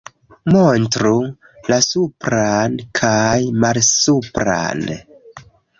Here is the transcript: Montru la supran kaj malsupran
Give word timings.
Montru 0.53 1.11
la 1.73 1.77
supran 1.89 2.81
kaj 3.03 3.37
malsupran 3.67 4.87